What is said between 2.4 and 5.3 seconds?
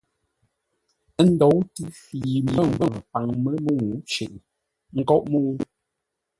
mə́ngwə́nə paŋ mə́ mə́u shʉʼʉ ńkóʼ